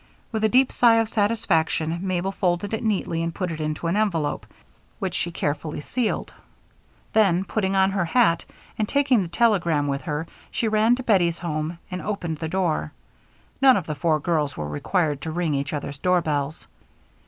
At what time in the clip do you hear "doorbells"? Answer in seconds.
15.99-16.65